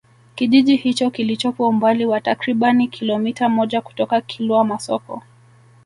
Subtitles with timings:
[0.35, 5.23] Kijiji hicho kilichopo umbali wa takribani kilometa moja kutoka Kilwa Masoko